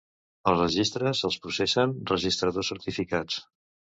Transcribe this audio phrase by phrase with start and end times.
[0.51, 3.37] Els registres els processen registradors certificats.